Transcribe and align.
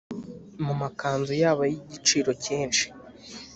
mu 0.65 0.73
makanzu 0.81 1.33
yabo 1.43 1.61
y’igiciro 1.71 2.31
cyinshi 2.43 2.85